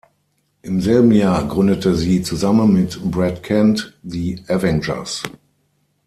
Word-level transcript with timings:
Im 0.63 0.81
selben 0.81 1.11
Jahr 1.11 1.47
gründete 1.47 1.93
sie 1.93 2.23
zusammen 2.23 2.73
mit 2.73 2.99
Brad 3.11 3.43
Kent 3.43 3.95
die 4.01 4.43
"Avengers". 4.47 5.21